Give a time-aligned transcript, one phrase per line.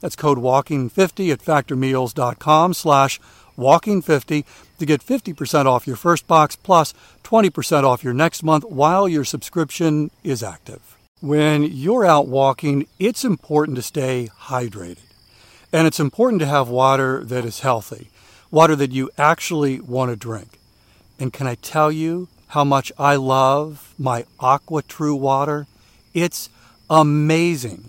[0.00, 3.20] That's code walking50 at factormeals.com slash
[3.56, 4.44] walking50
[4.78, 6.92] to get 50% off your first box plus
[7.24, 10.96] 20% off your next month while your subscription is active.
[11.20, 14.98] When you're out walking, it's important to stay hydrated.
[15.72, 18.10] And it's important to have water that is healthy,
[18.50, 20.58] water that you actually want to drink.
[21.18, 25.66] And can I tell you how much I love my AquaTru water?
[26.14, 26.50] It's
[26.88, 27.88] amazing.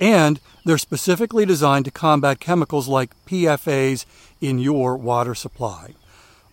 [0.00, 4.06] and they're specifically designed to combat chemicals like PFAS
[4.40, 5.94] in your water supply.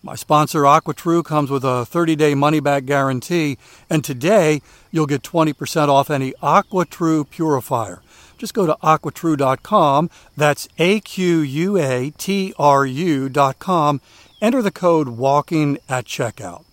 [0.02, 3.58] My sponsor, AquaTru, comes with a 30 day money back guarantee,
[3.90, 8.00] and today you'll get 20% off any AquaTru purifier.
[8.36, 14.00] Just go to aquatru.com, that's A Q U A T R U.com,
[14.40, 16.67] enter the code WALKING at checkout.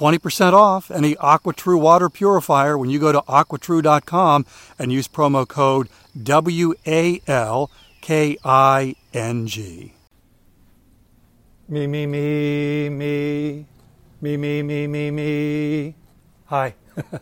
[0.00, 4.46] 20% off any AquaTru water purifier when you go to aquatru.com
[4.78, 5.90] and use promo code
[6.22, 9.92] W A L K I N G.
[11.68, 13.66] Me, me, me, me,
[14.22, 15.94] me, me, me, me, me.
[16.46, 16.74] Hi.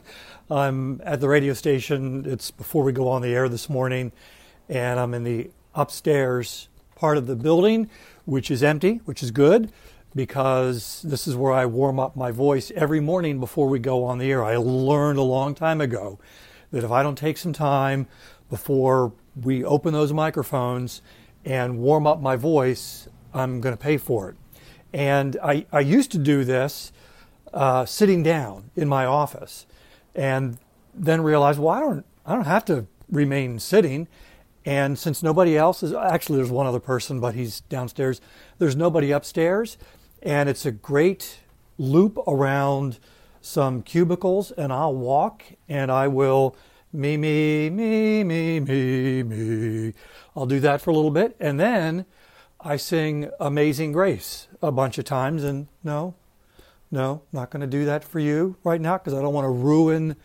[0.50, 2.26] I'm at the radio station.
[2.26, 4.12] It's before we go on the air this morning,
[4.68, 7.90] and I'm in the upstairs part of the building,
[8.24, 9.72] which is empty, which is good
[10.14, 14.18] because this is where I warm up my voice every morning before we go on
[14.18, 14.44] the air.
[14.44, 16.18] I learned a long time ago
[16.70, 18.06] that if I don't take some time
[18.50, 21.02] before we open those microphones
[21.44, 24.36] and warm up my voice, I'm going to pay for it.
[24.92, 26.92] And I, I used to do this
[27.52, 29.66] uh, sitting down in my office,
[30.14, 30.58] and
[30.94, 34.08] then realized, well, I don't, I don't have to remain sitting.
[34.64, 38.20] And since nobody else is, actually, there's one other person, but he's downstairs.
[38.58, 39.78] There's nobody upstairs,
[40.22, 41.40] and it's a great
[41.78, 42.98] loop around
[43.40, 46.56] some cubicles, and I'll walk and I will
[46.92, 49.94] me, me, me, me, me, me.
[50.34, 52.06] I'll do that for a little bit, and then
[52.60, 56.14] I sing Amazing Grace a bunch of times, and no,
[56.90, 59.50] no, not going to do that for you right now because I don't want to
[59.50, 60.16] ruin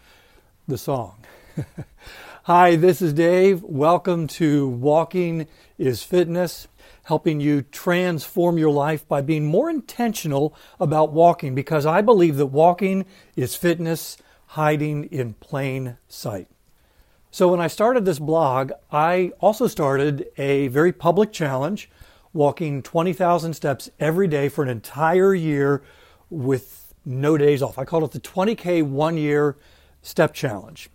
[0.67, 1.25] the song.
[2.43, 3.61] Hi, this is Dave.
[3.61, 6.67] Welcome to Walking is Fitness,
[7.03, 12.47] helping you transform your life by being more intentional about walking because I believe that
[12.47, 13.05] walking
[13.35, 16.47] is fitness hiding in plain sight.
[17.31, 21.89] So, when I started this blog, I also started a very public challenge
[22.31, 25.81] walking 20,000 steps every day for an entire year
[26.29, 27.77] with no days off.
[27.77, 29.57] I called it the 20K one year
[30.01, 30.89] step challenge.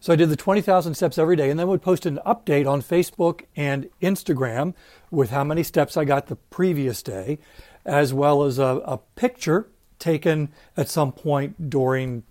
[0.00, 2.82] So I did the 20,000 steps every day and then would post an update on
[2.82, 4.74] Facebook and Instagram
[5.10, 7.38] with how many steps I got the previous day,
[7.84, 12.22] as well as a, a picture taken at some point during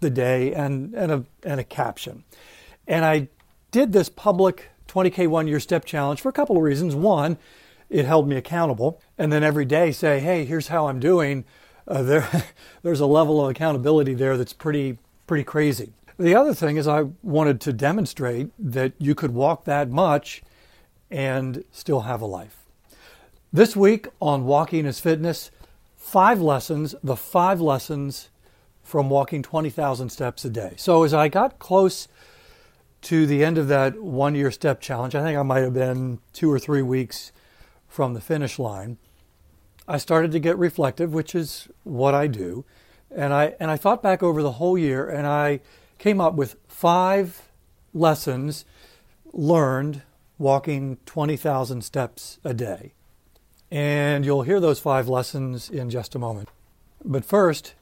[0.00, 2.24] the day and, and, a, and a caption.
[2.86, 3.28] And I
[3.70, 6.94] did this public 20K one year step challenge for a couple of reasons.
[6.94, 7.36] One,
[7.90, 9.00] it held me accountable.
[9.18, 11.44] And then every day say, hey, here's how I'm doing.
[11.86, 12.46] Uh, there,
[12.82, 15.92] there's a level of accountability there that's pretty, pretty crazy.
[16.20, 20.42] The other thing is, I wanted to demonstrate that you could walk that much
[21.10, 22.58] and still have a life.
[23.50, 25.50] This week on Walking is Fitness,
[25.96, 28.28] five lessons, the five lessons
[28.82, 30.74] from walking 20,000 steps a day.
[30.76, 32.06] So as I got close
[33.00, 36.18] to the end of that one year step challenge, I think I might have been
[36.34, 37.32] two or three weeks
[37.88, 38.98] from the finish line,
[39.88, 42.66] I started to get reflective, which is what I do,
[43.10, 45.60] And I and I thought back over the whole year and I
[46.00, 47.50] came up with five
[47.92, 48.64] lessons
[49.32, 50.02] learned
[50.38, 52.94] walking 20,000 steps a day.
[53.70, 56.48] And you'll hear those five lessons in just a moment.
[57.04, 57.74] But first,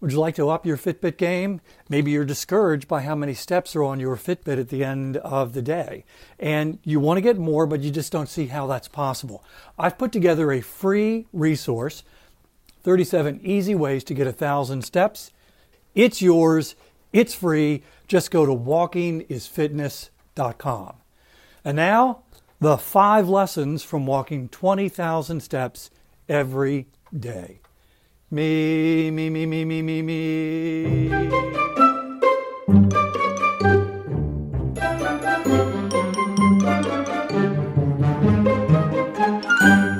[0.00, 1.60] would you like to up your Fitbit game?
[1.88, 5.52] Maybe you're discouraged by how many steps are on your Fitbit at the end of
[5.52, 6.04] the day.
[6.38, 9.42] And you want to get more, but you just don't see how that's possible.
[9.76, 12.04] I've put together a free resource
[12.84, 15.32] 37 easy ways to get a thousand steps.
[15.94, 16.74] It's yours,
[17.14, 17.82] it's free.
[18.08, 20.96] Just go to walkingisfitness.com.
[21.64, 22.24] And now,
[22.60, 25.90] the five lessons from walking 20,000 steps
[26.28, 27.60] every day.
[28.30, 31.10] Me, me, me, me, me, me, me.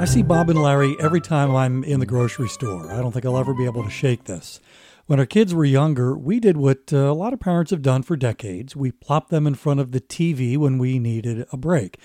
[0.00, 2.92] I see Bob and Larry every time I'm in the grocery store.
[2.92, 4.60] I don't think I'll ever be able to shake this.
[5.06, 8.02] When our kids were younger, we did what uh, a lot of parents have done
[8.02, 8.74] for decades.
[8.74, 11.98] We plopped them in front of the TV when we needed a break.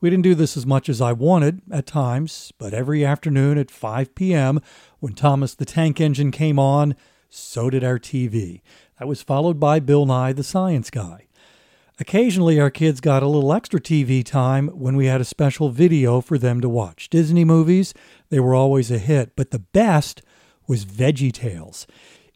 [0.00, 3.70] We didn't do this as much as I wanted at times, but every afternoon at
[3.70, 4.60] 5 p.m.,
[4.98, 6.96] when Thomas the Tank Engine came on,
[7.28, 8.62] so did our TV.
[8.98, 11.28] That was followed by Bill Nye the Science Guy.
[12.00, 16.20] Occasionally, our kids got a little extra TV time when we had a special video
[16.20, 17.10] for them to watch.
[17.10, 17.94] Disney movies,
[18.28, 20.22] they were always a hit, but the best
[20.66, 21.86] was Veggie Tales.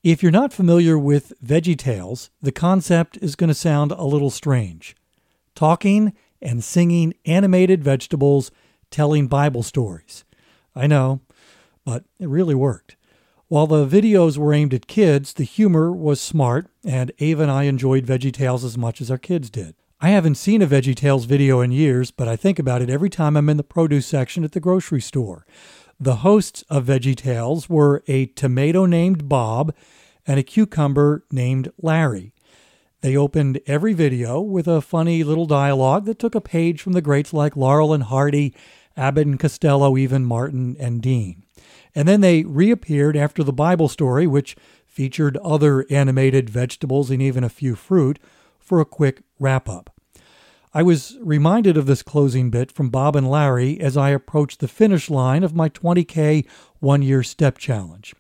[0.04, 4.28] If you're not familiar with Veggie Tales, the concept is going to sound a little
[4.28, 4.94] strange.
[5.54, 6.12] Talking
[6.42, 8.50] and singing animated vegetables
[8.90, 10.24] telling Bible stories.
[10.76, 11.22] I know,
[11.86, 12.96] but it really worked.
[13.48, 17.62] While the videos were aimed at kids, the humor was smart, and Ava and I
[17.62, 19.74] enjoyed VeggieTales as much as our kids did.
[20.02, 23.38] I haven't seen a VeggieTales video in years, but I think about it every time
[23.38, 25.46] I'm in the produce section at the grocery store.
[26.00, 29.74] The hosts of VeggieTales were a tomato named Bob
[30.26, 32.34] and a cucumber named Larry.
[33.00, 37.02] They opened every video with a funny little dialogue that took a page from the
[37.02, 38.54] greats like Laurel and Hardy,
[38.96, 41.44] Abbott and Costello, even Martin and Dean.
[41.94, 44.56] And then they reappeared after the Bible story, which
[44.86, 48.18] featured other animated vegetables and even a few fruit,
[48.58, 49.93] for a quick wrap up.
[50.76, 54.66] I was reminded of this closing bit from Bob and Larry as I approached the
[54.66, 56.44] finish line of my 20K
[56.80, 58.12] one year step challenge.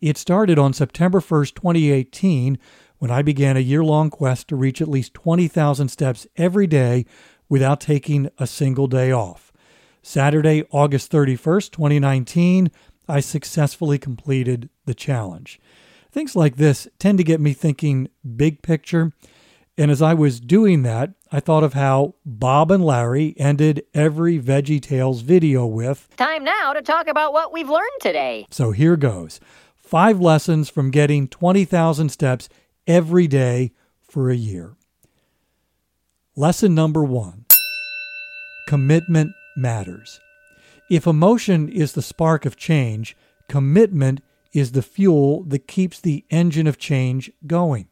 [0.00, 2.58] It started on September 1st, 2018
[2.98, 7.06] when I began a year long quest to reach at least 20,000 steps every day
[7.48, 9.52] without taking a single day off.
[10.02, 12.72] Saturday, August 31st, 2019,
[13.08, 15.60] I successfully completed the challenge.
[16.10, 19.12] Things like this tend to get me thinking big picture.
[19.76, 24.38] And as I was doing that, I thought of how Bob and Larry ended every
[24.38, 28.46] Veggie Tales video with Time now to talk about what we've learned today.
[28.50, 29.40] So here goes
[29.74, 32.48] five lessons from getting 20,000 steps
[32.86, 34.76] every day for a year.
[36.36, 37.44] Lesson number one
[38.68, 40.20] commitment matters.
[40.88, 43.16] If emotion is the spark of change,
[43.48, 44.20] commitment
[44.52, 47.88] is the fuel that keeps the engine of change going.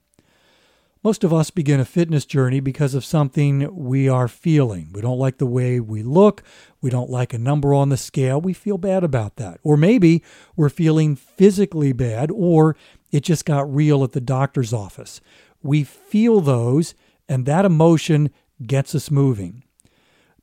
[1.04, 4.90] Most of us begin a fitness journey because of something we are feeling.
[4.92, 6.44] We don't like the way we look.
[6.80, 8.40] We don't like a number on the scale.
[8.40, 9.58] We feel bad about that.
[9.64, 10.22] Or maybe
[10.54, 12.76] we're feeling physically bad, or
[13.10, 15.20] it just got real at the doctor's office.
[15.60, 16.94] We feel those,
[17.28, 18.30] and that emotion
[18.64, 19.64] gets us moving.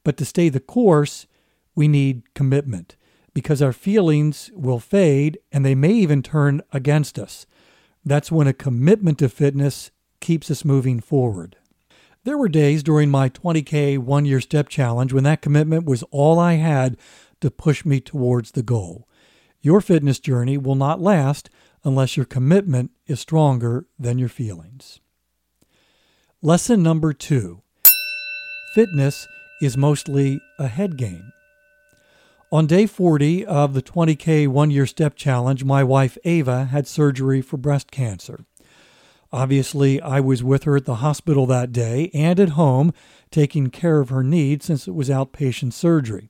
[0.04, 1.26] But to stay the course,
[1.74, 2.98] we need commitment
[3.34, 7.46] because our feelings will fade and they may even turn against us.
[8.04, 11.58] That's when a commitment to fitness keeps us moving forward.
[12.24, 16.38] There were days during my 20K one year step challenge when that commitment was all
[16.38, 16.98] I had
[17.42, 19.08] to push me towards the goal.
[19.62, 21.50] Your fitness journey will not last
[21.84, 25.00] unless your commitment is stronger than your feelings.
[26.42, 27.62] Lesson number two
[28.76, 29.28] Fitness
[29.62, 31.32] is mostly a head game.
[32.52, 37.42] On day 40 of the 20K one year step challenge, my wife Ava had surgery
[37.42, 38.46] for breast cancer.
[39.32, 42.94] Obviously, I was with her at the hospital that day and at home
[43.30, 46.30] taking care of her needs since it was outpatient surgery.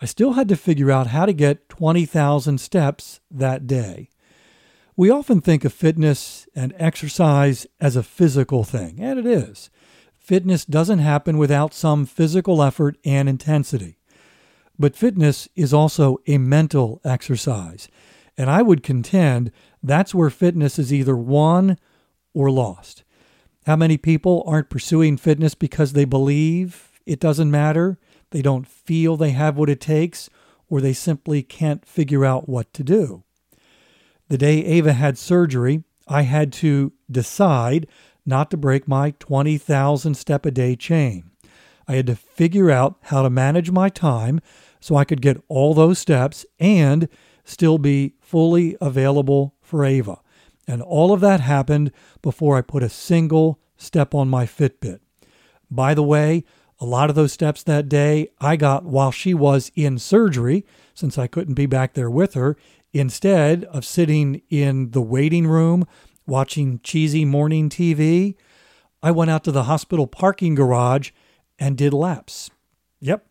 [0.00, 4.10] I still had to figure out how to get 20,000 steps that day.
[4.96, 9.70] We often think of fitness and exercise as a physical thing, and it is.
[10.18, 13.98] Fitness doesn't happen without some physical effort and intensity.
[14.78, 17.88] But fitness is also a mental exercise.
[18.36, 21.78] And I would contend that's where fitness is either won
[22.34, 23.04] or lost.
[23.66, 27.98] How many people aren't pursuing fitness because they believe it doesn't matter,
[28.30, 30.28] they don't feel they have what it takes,
[30.68, 33.22] or they simply can't figure out what to do?
[34.28, 37.86] The day Ava had surgery, I had to decide
[38.26, 41.30] not to break my 20,000 step a day chain.
[41.86, 44.40] I had to figure out how to manage my time
[44.80, 47.08] so I could get all those steps and
[47.44, 50.20] still be fully available for Ava.
[50.66, 51.92] And all of that happened
[52.22, 55.00] before I put a single step on my Fitbit.
[55.70, 56.44] By the way,
[56.80, 61.18] a lot of those steps that day I got while she was in surgery, since
[61.18, 62.56] I couldn't be back there with her,
[62.92, 65.86] instead of sitting in the waiting room
[66.26, 68.34] watching cheesy morning TV.
[69.02, 71.10] I went out to the hospital parking garage
[71.58, 72.50] and did laps.
[73.00, 73.26] Yep.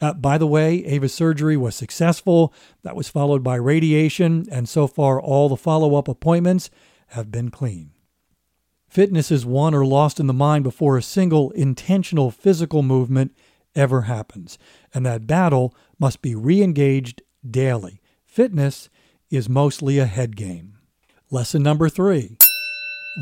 [0.00, 2.52] Uh, by the way, Ava's surgery was successful.
[2.82, 6.70] That was followed by radiation, and so far, all the follow up appointments
[7.08, 7.90] have been clean.
[8.88, 13.36] Fitness is won or lost in the mind before a single intentional physical movement
[13.74, 14.56] ever happens,
[14.94, 18.00] and that battle must be re engaged daily.
[18.24, 18.88] Fitness
[19.30, 20.78] is mostly a head game.
[21.30, 22.38] Lesson number three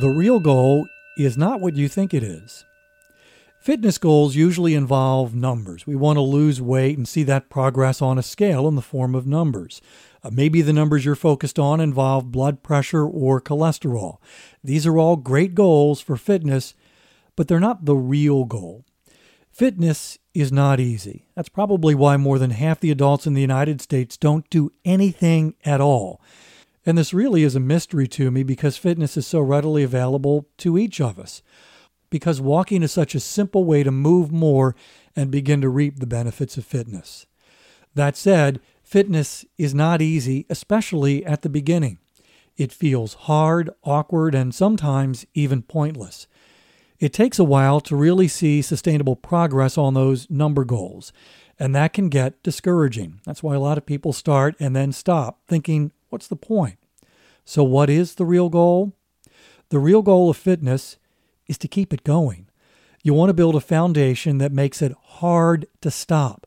[0.01, 0.87] the real goal
[1.19, 2.65] is not what you think it is.
[3.67, 5.89] Fitness goals usually involve numbers.
[5.89, 9.17] We want to lose weight and see that progress on a scale in the form
[9.17, 9.83] of numbers.
[10.23, 14.19] Uh, maybe the numbers you're focused on involve blood pressure or cholesterol.
[14.63, 16.75] These are all great goals for fitness,
[17.35, 18.85] but they're not the real goal.
[19.51, 21.27] Fitness is not easy.
[21.35, 25.57] That's probably why more than half the adults in the United States don't do anything
[25.65, 26.21] at all.
[26.85, 30.79] And this really is a mystery to me because fitness is so readily available to
[30.79, 31.43] each of us
[32.11, 34.75] because walking is such a simple way to move more
[35.15, 37.27] and begin to reap the benefits of fitness.
[37.95, 41.99] That said, fitness is not easy, especially at the beginning.
[42.57, 46.27] It feels hard, awkward, and sometimes even pointless.
[46.99, 51.13] It takes a while to really see sustainable progress on those number goals,
[51.59, 53.21] and that can get discouraging.
[53.25, 56.79] That's why a lot of people start and then stop, thinking, what's the point?
[57.45, 58.95] So, what is the real goal?
[59.69, 60.97] The real goal of fitness
[61.47, 62.49] is to keep it going.
[63.03, 66.47] You want to build a foundation that makes it hard to stop.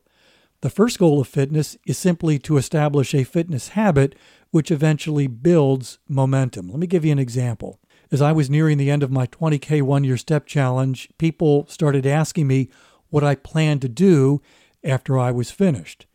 [0.62, 4.14] The first goal of fitness is simply to establish a fitness habit
[4.50, 6.68] which eventually builds momentum.
[6.68, 7.78] Let me give you an example.
[8.12, 12.04] As I was nearing the end of my 20K one year step challenge, people started
[12.04, 12.68] asking me
[13.08, 14.42] what I planned to do
[14.82, 16.06] after I was finished.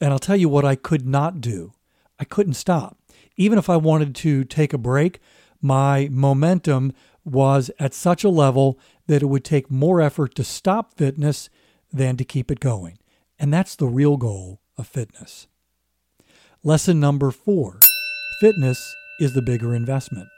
[0.00, 1.74] And I'll tell you what I could not do
[2.18, 2.98] I couldn't stop.
[3.36, 5.18] Even if I wanted to take a break,
[5.60, 6.92] my momentum
[7.24, 11.48] was at such a level that it would take more effort to stop fitness
[11.92, 12.98] than to keep it going.
[13.38, 15.46] And that's the real goal of fitness.
[16.64, 17.80] Lesson number four
[18.40, 20.28] fitness is the bigger investment.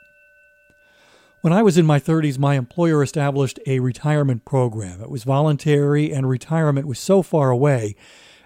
[1.43, 5.03] When I was in my 30s, my employer established a retirement program.
[5.03, 7.97] It was voluntary, and retirement was so far away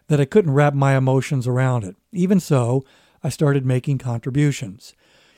[0.09, 1.95] that I couldn't wrap my emotions around it.
[2.12, 2.85] Even so,
[3.23, 4.95] I started making contributions.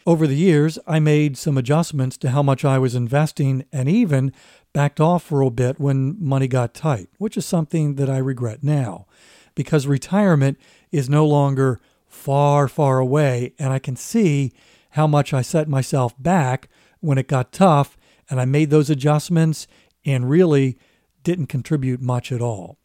[0.06, 4.32] Over the years, I made some adjustments to how much I was investing and even
[4.72, 8.64] backed off for a bit when money got tight, which is something that I regret
[8.64, 9.06] now
[9.54, 10.58] because retirement
[10.90, 14.52] is no longer far, far away, and I can see
[14.90, 16.68] how much I set myself back
[17.00, 17.98] when it got tough
[18.30, 19.66] and I made those adjustments
[20.04, 20.78] and really
[21.22, 22.78] didn't contribute much at all.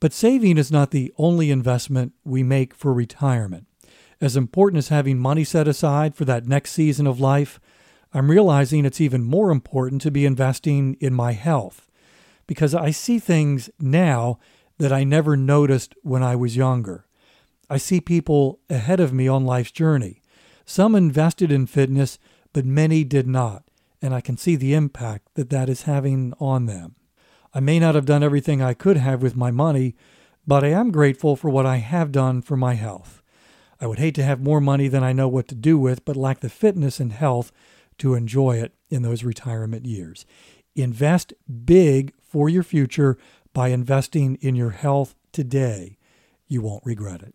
[0.00, 3.66] But saving is not the only investment we make for retirement
[4.20, 7.58] as important as having money set aside for that next season of life,
[8.12, 11.88] I'm realizing it's even more important to be investing in my health
[12.46, 14.38] because I see things now
[14.78, 17.06] that I never noticed when I was younger.
[17.68, 20.22] I see people ahead of me on life's journey.
[20.64, 22.18] Some invested in fitness,
[22.52, 23.62] but many did not,
[24.02, 26.96] and I can see the impact that that is having on them.
[27.54, 29.94] I may not have done everything I could have with my money,
[30.46, 33.19] but I am grateful for what I have done for my health.
[33.80, 36.16] I would hate to have more money than I know what to do with, but
[36.16, 37.50] lack the fitness and health
[37.98, 40.26] to enjoy it in those retirement years.
[40.74, 41.32] Invest
[41.64, 43.16] big for your future
[43.52, 45.96] by investing in your health today.
[46.46, 47.34] You won't regret it.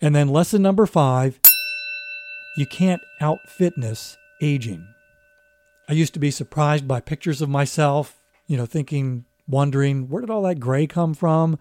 [0.00, 1.40] And then, lesson number five
[2.56, 4.86] you can't out fitness aging.
[5.88, 10.30] I used to be surprised by pictures of myself, you know, thinking, wondering, where did
[10.30, 11.58] all that gray come from?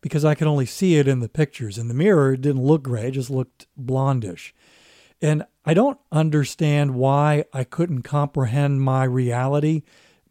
[0.00, 1.78] Because I could only see it in the pictures.
[1.78, 4.52] In the mirror, it didn't look gray, it just looked blondish.
[5.22, 9.82] And I don't understand why I couldn't comprehend my reality.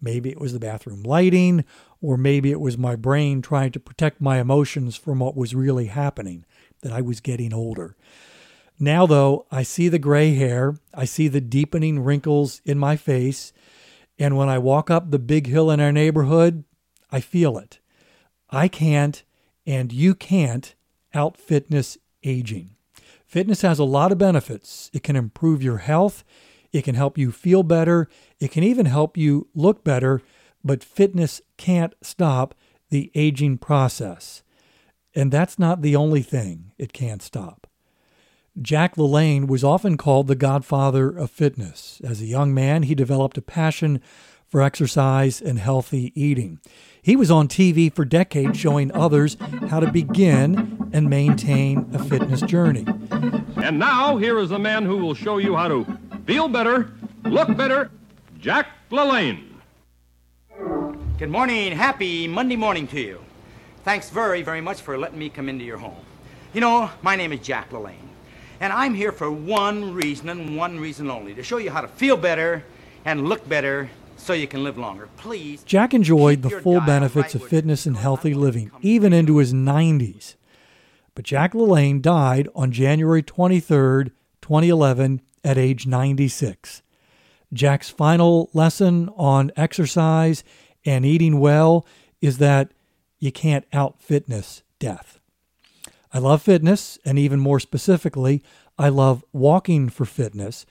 [0.01, 1.65] Maybe it was the bathroom lighting,
[2.01, 5.85] or maybe it was my brain trying to protect my emotions from what was really
[5.85, 6.45] happening,
[6.81, 7.95] that I was getting older.
[8.79, 13.51] Now, though, I see the gray hair, I see the deepening wrinkles in my face,
[14.17, 16.63] and when I walk up the big hill in our neighborhood,
[17.11, 17.79] I feel it.
[18.49, 19.23] I can't
[19.69, 20.73] and you can't
[21.13, 22.71] out fitness aging.
[23.23, 24.89] Fitness has a lot of benefits.
[24.93, 26.23] It can improve your health,
[26.73, 28.09] it can help you feel better,
[28.39, 30.23] it can even help you look better,
[30.63, 32.55] but fitness can't stop
[32.89, 34.41] the aging process.
[35.13, 37.67] And that's not the only thing it can't stop.
[38.59, 42.01] Jack LaLanne was often called the godfather of fitness.
[42.03, 44.01] As a young man, he developed a passion
[44.49, 46.59] for exercise and healthy eating.
[47.01, 49.37] He was on TV for decades showing others
[49.69, 52.85] how to begin and maintain a fitness journey.
[53.63, 55.85] And now, here is a man who will show you how to
[56.25, 56.91] feel better,
[57.23, 57.91] look better
[58.39, 59.43] Jack LaLanne.
[61.17, 61.73] Good morning.
[61.73, 63.19] Happy Monday morning to you.
[63.83, 65.97] Thanks very, very much for letting me come into your home.
[66.53, 67.95] You know, my name is Jack LaLanne,
[68.61, 71.87] and I'm here for one reason and one reason only to show you how to
[71.89, 72.63] feel better
[73.03, 75.09] and look better so you can live longer.
[75.17, 75.63] Please.
[75.63, 80.35] Jack enjoyed the full benefits right of fitness and healthy living, even into his 90s.
[81.15, 84.11] But Jack LaLanne died on January 23,
[84.41, 86.81] 2011, at age 96.
[87.51, 90.43] Jack's final lesson on exercise
[90.85, 91.85] and eating well
[92.21, 92.71] is that
[93.19, 95.19] you can't out fitness death.
[96.13, 98.43] I love fitness, and even more specifically,
[98.77, 100.65] I love walking for fitness.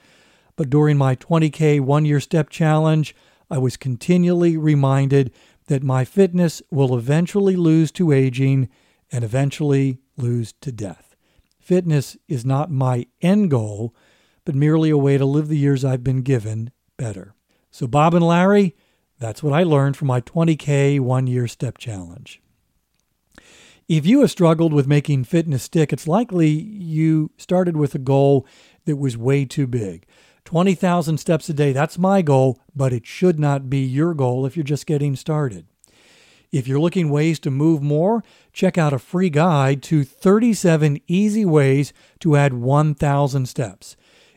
[0.56, 3.14] But during my 20K one year step challenge,
[3.50, 5.32] I was continually reminded
[5.66, 8.68] that my fitness will eventually lose to aging
[9.10, 11.16] and eventually lose to death.
[11.58, 13.94] Fitness is not my end goal,
[14.44, 17.34] but merely a way to live the years I've been given better.
[17.70, 18.74] So, Bob and Larry,
[19.18, 22.40] that's what I learned from my 20K one year step challenge.
[23.88, 28.46] If you have struggled with making fitness stick, it's likely you started with a goal
[28.84, 30.06] that was way too big.
[30.48, 34.56] 20,000 steps a day, that's my goal, but it should not be your goal if
[34.56, 35.66] you're just getting started.
[36.50, 41.44] If you're looking ways to move more, check out a free guide to 37 easy
[41.44, 43.94] ways to add 1,000 steps.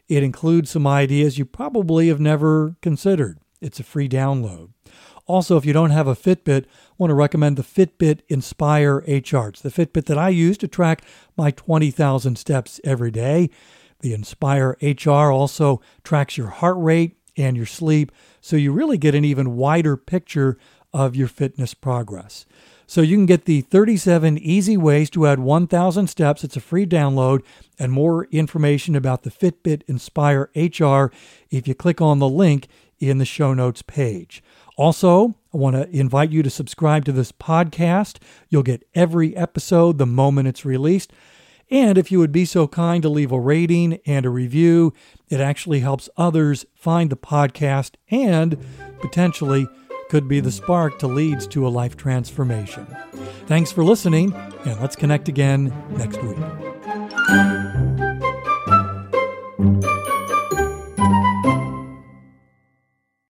[0.10, 3.40] It includes some ideas you probably have never considered.
[3.62, 4.72] It's a free download.
[5.28, 9.48] Also, if you don't have a Fitbit, I want to recommend the Fitbit Inspire HR.
[9.48, 11.04] It's the Fitbit that I use to track
[11.38, 13.50] my 20,000 steps every day.
[14.02, 18.12] The Inspire HR also tracks your heart rate and your sleep,
[18.42, 20.58] so you really get an even wider picture
[20.94, 22.46] of your fitness progress.
[22.86, 26.44] So you can get the 37 easy ways to add 1,000 steps.
[26.44, 27.42] It's a free download
[27.80, 31.10] and more information about the Fitbit Inspire HR
[31.50, 32.68] if you click on the link
[33.00, 34.44] in the show notes page.
[34.76, 38.18] Also, I want to invite you to subscribe to this podcast.
[38.50, 41.14] You'll get every episode the moment it's released.
[41.72, 44.94] And if you would be so kind to leave a rating and a review,
[45.30, 48.58] it actually helps others find the podcast and
[49.00, 49.68] potentially
[50.10, 52.86] could be the spark to leads to a life transformation.
[53.48, 54.34] Thanks for listening,
[54.66, 56.38] and let's connect again next week.